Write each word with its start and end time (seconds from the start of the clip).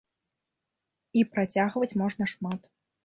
І 1.19 1.25
працягваць 1.35 1.93
можна 2.03 2.33
шмат. 2.33 2.61